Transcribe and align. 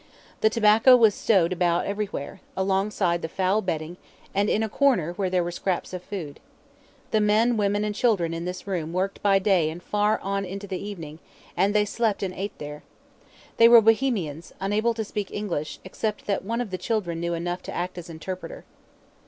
The 0.39 0.49
tobacco 0.49 0.95
was 0.97 1.13
stowed 1.13 1.53
about 1.53 1.85
everywhere, 1.85 2.41
alongside 2.57 3.21
the 3.21 3.29
foul 3.29 3.61
bedding, 3.61 3.97
and 4.33 4.49
in 4.49 4.63
a 4.63 4.67
corner 4.67 5.13
where 5.13 5.29
there 5.29 5.43
were 5.43 5.51
scraps 5.51 5.93
of 5.93 6.01
food. 6.01 6.39
The 7.11 7.21
men, 7.21 7.55
women, 7.55 7.83
and 7.83 7.93
children 7.93 8.33
in 8.33 8.45
this 8.45 8.65
room 8.65 8.93
worked 8.93 9.21
by 9.21 9.37
day 9.37 9.69
and 9.69 9.83
far 9.83 10.17
on 10.21 10.43
into 10.43 10.65
the 10.65 10.83
evening, 10.83 11.19
and 11.55 11.75
they 11.75 11.85
slept 11.85 12.23
and 12.23 12.33
ate 12.33 12.57
there. 12.57 12.81
They 13.57 13.67
were 13.69 13.79
Bohemians, 13.79 14.53
unable 14.59 14.95
to 14.95 15.05
speak 15.05 15.29
English, 15.31 15.77
except 15.85 16.25
that 16.25 16.43
one 16.43 16.61
of 16.61 16.71
the 16.71 16.79
children 16.79 17.19
knew 17.19 17.35
enough 17.35 17.61
to 17.61 17.71
act 17.71 17.95
as 17.99 18.09
interpreter. 18.09 18.65